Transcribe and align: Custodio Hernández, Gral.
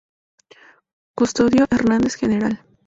Custodio 1.13 1.67
Hernández, 1.69 2.17
Gral. 2.19 2.57